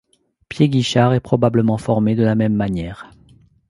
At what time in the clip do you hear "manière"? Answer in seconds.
2.55-3.11